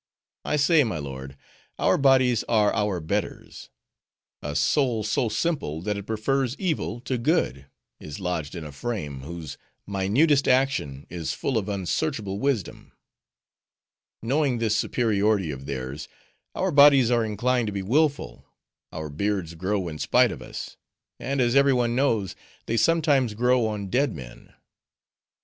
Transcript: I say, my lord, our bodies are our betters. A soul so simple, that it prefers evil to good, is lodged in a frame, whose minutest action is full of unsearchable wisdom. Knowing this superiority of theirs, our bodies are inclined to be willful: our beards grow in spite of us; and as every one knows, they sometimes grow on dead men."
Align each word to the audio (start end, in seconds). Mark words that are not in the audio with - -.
I 0.43 0.55
say, 0.55 0.83
my 0.83 0.97
lord, 0.97 1.37
our 1.77 1.95
bodies 1.95 2.43
are 2.49 2.73
our 2.73 2.99
betters. 2.99 3.69
A 4.41 4.55
soul 4.55 5.03
so 5.03 5.29
simple, 5.29 5.79
that 5.83 5.95
it 5.95 6.07
prefers 6.07 6.57
evil 6.57 6.99
to 7.01 7.19
good, 7.19 7.67
is 7.99 8.19
lodged 8.19 8.55
in 8.55 8.63
a 8.65 8.71
frame, 8.71 9.19
whose 9.21 9.59
minutest 9.85 10.47
action 10.47 11.05
is 11.11 11.33
full 11.33 11.55
of 11.55 11.69
unsearchable 11.69 12.39
wisdom. 12.39 12.93
Knowing 14.23 14.57
this 14.57 14.75
superiority 14.75 15.51
of 15.51 15.67
theirs, 15.67 16.07
our 16.55 16.71
bodies 16.71 17.11
are 17.11 17.23
inclined 17.23 17.67
to 17.67 17.71
be 17.71 17.83
willful: 17.83 18.47
our 18.91 19.07
beards 19.07 19.53
grow 19.53 19.87
in 19.87 19.99
spite 19.99 20.31
of 20.31 20.41
us; 20.41 20.77
and 21.19 21.39
as 21.39 21.55
every 21.55 21.73
one 21.73 21.95
knows, 21.95 22.35
they 22.65 22.75
sometimes 22.75 23.35
grow 23.35 23.67
on 23.67 23.87
dead 23.91 24.15
men." 24.15 24.51